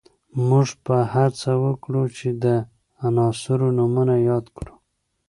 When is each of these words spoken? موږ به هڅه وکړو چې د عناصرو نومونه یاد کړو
موږ 0.47 0.67
به 0.83 0.97
هڅه 1.13 1.51
وکړو 1.63 2.03
چې 2.17 2.27
د 2.43 2.45
عناصرو 3.05 3.67
نومونه 3.77 4.15
یاد 4.29 4.45
کړو 4.57 4.73